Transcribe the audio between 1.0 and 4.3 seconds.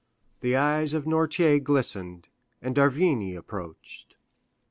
Noirtier glistened, and d'Avrigny approached.